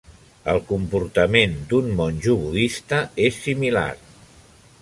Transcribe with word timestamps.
El 0.53 0.61
comportament 0.69 1.53
d'un 1.73 1.93
monjo 2.01 2.37
budista 2.47 3.05
és 3.29 3.41
similar. 3.47 3.89